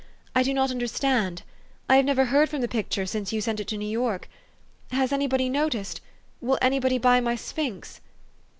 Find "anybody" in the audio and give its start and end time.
5.13-5.47, 6.59-6.97